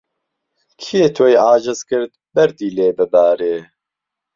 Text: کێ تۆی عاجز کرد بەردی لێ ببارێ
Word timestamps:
کێ 0.81 1.03
تۆی 1.15 1.35
عاجز 1.45 1.79
کرد 1.89 2.11
بەردی 2.35 2.69
لێ 2.77 2.89
ببارێ 2.97 3.55